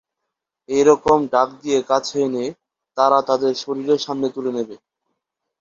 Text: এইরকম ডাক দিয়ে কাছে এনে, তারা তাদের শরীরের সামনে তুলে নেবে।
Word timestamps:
এইরকম 0.69 1.19
ডাক 1.33 1.49
দিয়ে 1.61 1.79
কাছে 1.89 2.17
এনে, 2.25 2.45
তারা 2.97 3.17
তাদের 3.29 3.53
শরীরের 3.63 3.99
সামনে 4.05 4.27
তুলে 4.35 4.51
নেবে। 4.57 4.75